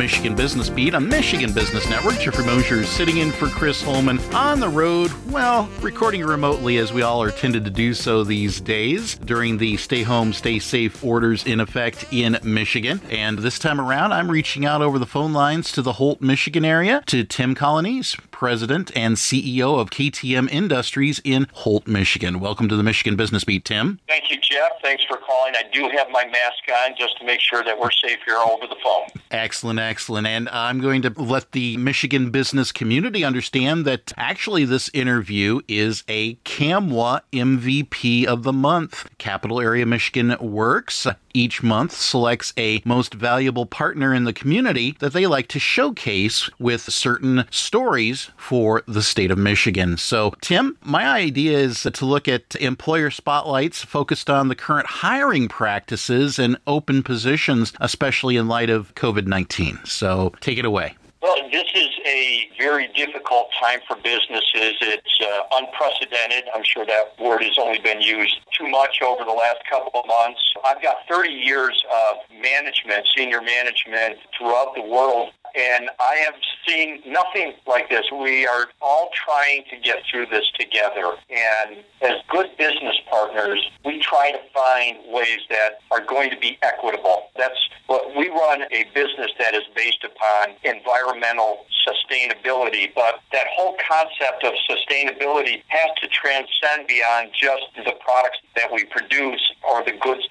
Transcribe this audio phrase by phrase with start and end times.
[0.00, 2.18] Michigan Business Beat on Michigan Business Network.
[2.18, 6.90] Jeffrey Mosher is sitting in for Chris Holman on the road, well, recording remotely as
[6.90, 11.04] we all are tended to do so these days during the stay home, stay safe
[11.04, 12.98] orders in effect in Michigan.
[13.10, 16.64] And this time around, I'm reaching out over the phone lines to the Holt, Michigan
[16.64, 22.40] area to Tim Colonnese, President and CEO of KTM Industries in Holt, Michigan.
[22.40, 24.00] Welcome to the Michigan Business Beat, Tim.
[24.08, 24.72] Thank you, Jeff.
[24.80, 25.52] Thanks for calling.
[25.54, 28.66] I do have my mask on just to make sure that we're safe here over
[28.66, 29.08] the phone.
[29.30, 30.26] Excellent, excellent.
[30.26, 36.02] And I'm going to let the Michigan business community understand that actually this interview is
[36.08, 39.06] a CAMWA MVP of the month.
[39.18, 45.12] Capital Area Michigan Works each month selects a most valuable partner in the community that
[45.12, 49.96] they like to showcase with certain stories for the state of Michigan.
[49.96, 55.48] So, Tim, my idea is to look at employer spotlights focused on the current hiring
[55.48, 59.80] practices and open positions, especially in light of COVID 19.
[59.84, 60.96] So, take it away.
[61.22, 64.74] Well, this is a very difficult time for businesses.
[64.80, 66.44] It's uh, unprecedented.
[66.54, 70.06] I'm sure that word has only been used too much over the last couple of
[70.06, 70.40] months.
[70.64, 76.34] I've got 30 years of management, senior management throughout the world, and I have
[76.66, 78.04] seen nothing like this.
[78.12, 81.12] We are all trying to get through this together.
[81.30, 86.58] And as good business partners, we try to find ways that are going to be
[86.62, 87.28] equitable.
[87.36, 93.76] That's what we run a business that is based upon environmental sustainability, but that whole
[93.88, 99.92] concept of sustainability has to transcend beyond just the products that we produce or the
[100.00, 100.26] goods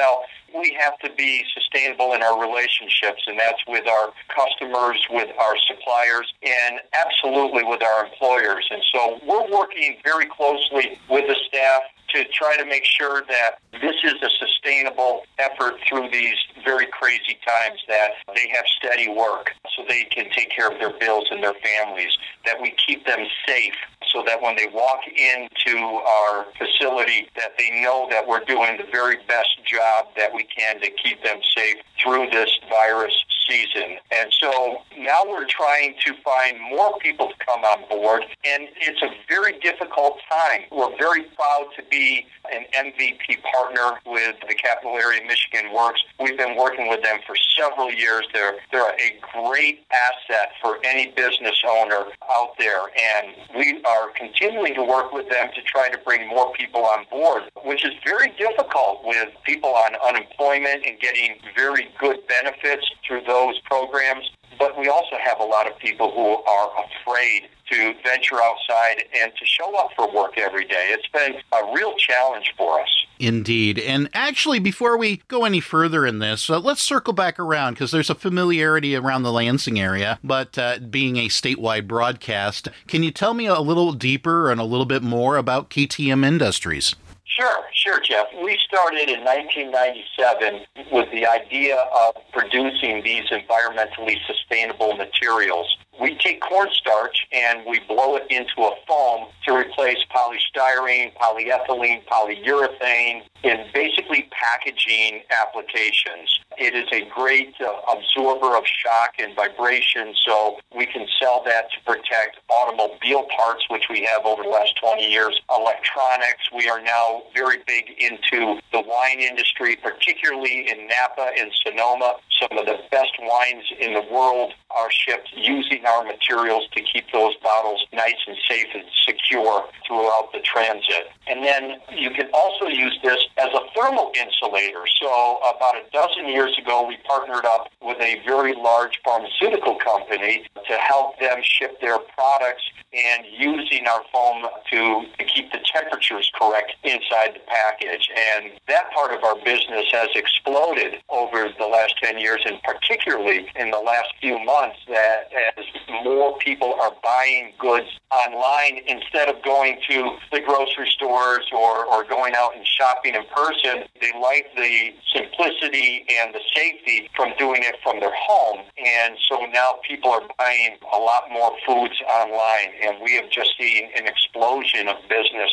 [0.00, 5.28] sell we have to be sustainable in our relationships, and that's with our customers, with
[5.38, 8.66] our suppliers, and absolutely with our employers.
[8.70, 11.82] And so we're working very closely with the staff
[12.14, 17.38] to try to make sure that this is a sustainable effort through these very crazy
[17.46, 21.42] times, that they have steady work so they can take care of their bills and
[21.42, 22.10] their families,
[22.44, 23.74] that we keep them safe
[24.12, 28.86] so that when they walk into our facility that they know that we're doing the
[28.90, 33.98] very best job that we can to keep them safe through this virus season.
[34.12, 39.02] And so now we're trying to find more people to come on board, and it's
[39.02, 40.62] a very difficult time.
[40.70, 46.00] We're very proud to be an MVP partner with the Capital Area Michigan Works.
[46.20, 48.26] We've been working with them for several years.
[48.32, 52.82] They're, they're a great asset for any business owner out there,
[53.18, 57.04] and we are continuing to work with them to try to bring more people on
[57.10, 63.22] board, which is very difficult with people on unemployment and getting very good benefits through
[63.26, 64.30] those programs.
[64.58, 69.32] But we also have a lot of people who are afraid to venture outside and
[69.38, 70.92] to show up for work every day.
[70.92, 72.88] It's been a real challenge for us.
[73.18, 73.78] Indeed.
[73.78, 77.90] And actually, before we go any further in this, uh, let's circle back around because
[77.90, 83.10] there's a familiarity around the Lansing area, but uh, being a statewide broadcast, can you
[83.10, 86.96] tell me a little deeper and a little bit more about KTM Industries?
[87.30, 88.26] Sure, sure, Jeff.
[88.42, 96.40] We started in 1997 with the idea of producing these environmentally sustainable materials we take
[96.40, 104.28] cornstarch and we blow it into a foam to replace polystyrene, polyethylene, polyurethane in basically
[104.32, 106.39] packaging applications.
[106.60, 111.72] It is a great uh, absorber of shock and vibration, so we can sell that
[111.72, 116.52] to protect automobile parts, which we have over the last 20 years, electronics.
[116.54, 122.16] We are now very big into the wine industry, particularly in Napa and Sonoma.
[122.40, 127.04] Some of the best wines in the world are shipped using our materials to keep
[127.12, 131.10] those bottles nice and safe and secure throughout the transit.
[131.26, 134.86] And then you can also use this as a thermal insulator.
[135.00, 140.44] So about a dozen years ago, we partnered up with a very large pharmaceutical company
[140.66, 142.62] to help them ship their products
[142.92, 148.10] and using our foam to, to keep the temperatures correct inside the package.
[148.16, 153.46] And that part of our business has exploded over the last 10 years, and particularly
[153.56, 155.64] in the last few months, that as
[156.04, 162.04] more people are buying goods online instead of going to the grocery stores or, or
[162.04, 167.62] going out and shopping in person, they like the simplicity and the safety from doing
[167.62, 168.60] it from their home.
[168.78, 173.50] And so now people are buying a lot more foods online and we have just
[173.58, 175.49] seen an explosion of business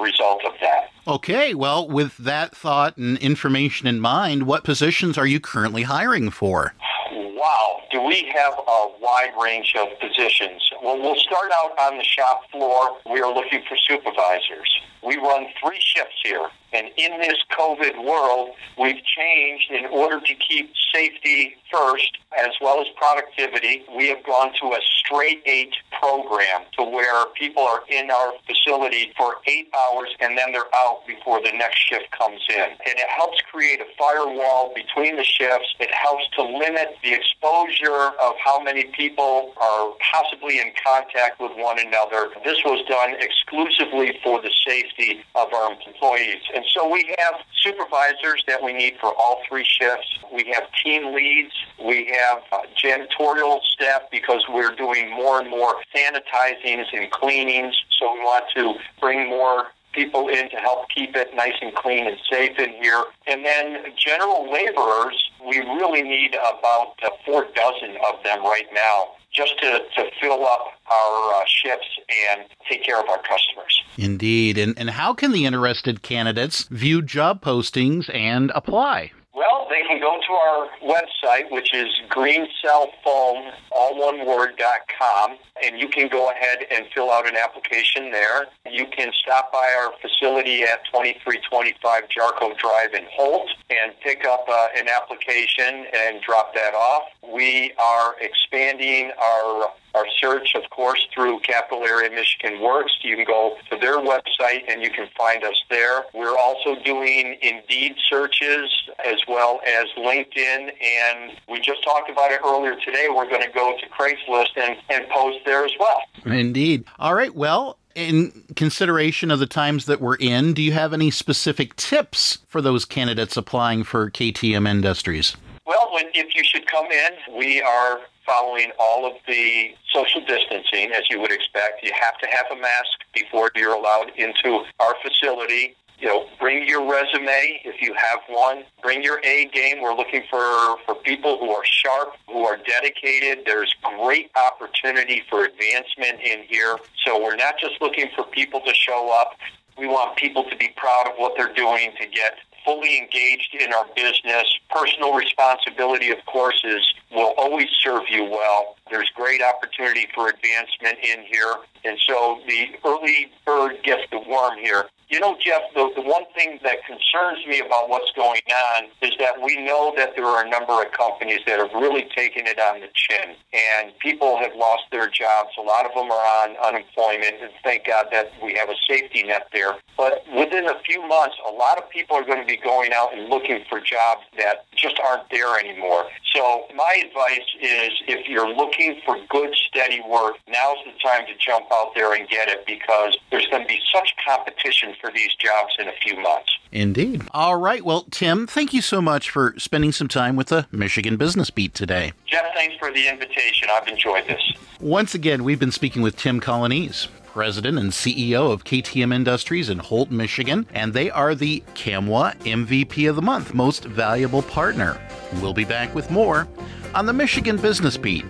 [0.00, 0.90] result of that.
[1.06, 6.30] Okay, well, with that thought and information in mind, what positions are you currently hiring
[6.30, 6.74] for?
[7.12, 10.70] Wow, do we have a wide range of positions?
[10.82, 12.98] Well, we'll start out on the shop floor.
[13.10, 14.80] We are looking for supervisors.
[15.02, 16.48] We run three shifts here.
[16.72, 22.80] And in this COVID world, we've changed in order to keep safety first as well
[22.80, 23.84] as productivity.
[23.96, 29.12] We have gone to a straight eight program to where people are in our facility
[29.16, 32.70] for eight hours and then they're out before the next shift comes in.
[32.88, 35.68] And it helps create a firewall between the shifts.
[35.78, 41.52] It helps to limit the exposure of how many people are possibly in contact with
[41.56, 42.30] one another.
[42.44, 46.42] This was done exclusively for the safety of our employees.
[46.54, 50.08] And so we have supervisors that we need for all three shifts.
[50.32, 51.52] We have team leads.
[51.84, 57.74] We have uh, janitorial staff because we're doing more and more sanitizings and cleanings.
[57.98, 62.06] So we want to bring more people in to help keep it nice and clean
[62.06, 63.04] and safe in here.
[63.26, 69.08] And then general laborers, we really need about uh, four dozen of them right now
[69.32, 73.82] just to, to fill up our uh, shifts and take care of our customers.
[73.96, 74.58] Indeed.
[74.58, 79.12] And, and how can the interested candidates view job postings and apply?
[79.40, 85.38] Well, they can go to our website, which is greencellfoam, all one word, dot com,
[85.64, 88.48] and you can go ahead and fill out an application there.
[88.70, 94.44] You can stop by our facility at 2325 Jarco Drive in Holt and pick up
[94.46, 97.04] uh, an application and drop that off.
[97.26, 102.92] We are expanding our our search, of course, through Capital Area Michigan Works.
[103.02, 106.04] You can go to their website and you can find us there.
[106.14, 108.70] We're also doing Indeed searches
[109.04, 113.08] as well as LinkedIn, and we just talked about it earlier today.
[113.08, 116.02] We're going to go to Craigslist and, and post there as well.
[116.24, 116.84] Indeed.
[116.98, 117.34] All right.
[117.34, 122.38] Well, in consideration of the times that we're in, do you have any specific tips
[122.46, 125.36] for those candidates applying for KTM Industries?
[125.66, 130.92] Well, when, if you should come in, we are following all of the social distancing
[130.92, 131.82] as you would expect.
[131.82, 135.74] You have to have a mask before you're allowed into our facility.
[135.98, 138.64] You know, bring your resume if you have one.
[138.82, 139.82] Bring your A game.
[139.82, 143.44] We're looking for, for people who are sharp, who are dedicated.
[143.44, 146.78] There's great opportunity for advancement in here.
[147.04, 149.36] So we're not just looking for people to show up.
[149.76, 153.72] We want people to be proud of what they're doing to get fully engaged in
[153.72, 154.46] our business.
[154.70, 158.76] Personal responsibility, of course, is will always serve you well.
[158.90, 161.54] There's great opportunity for advancement in here.
[161.84, 164.84] And so the early bird gets the worm here.
[165.10, 169.10] You know, Jeff, the, the one thing that concerns me about what's going on is
[169.18, 172.60] that we know that there are a number of companies that have really taken it
[172.60, 175.50] on the chin, and people have lost their jobs.
[175.58, 179.24] A lot of them are on unemployment, and thank God that we have a safety
[179.24, 179.74] net there.
[179.96, 183.12] But within a few months, a lot of people are going to be going out
[183.12, 186.06] and looking for jobs that just aren't there anymore.
[186.32, 191.34] So my advice is if you're looking for good, steady work, now's the time to
[191.44, 195.34] jump out there and get it because there's going to be such competition for these
[195.34, 196.50] jobs in a few months.
[196.72, 197.22] Indeed.
[197.32, 197.84] All right.
[197.84, 201.74] Well, Tim, thank you so much for spending some time with the Michigan Business Beat
[201.74, 202.12] today.
[202.26, 203.68] Jeff, thanks for the invitation.
[203.72, 204.40] I've enjoyed this.
[204.80, 209.78] Once again, we've been speaking with Tim Colonnese, President and CEO of KTM Industries in
[209.78, 215.00] Holt, Michigan, and they are the CAMWA MVP of the Month, Most Valuable Partner.
[215.40, 216.48] We'll be back with more
[216.94, 218.24] on the Michigan Business Beat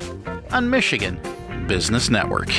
[0.50, 1.18] on Michigan
[1.66, 2.50] Business Network.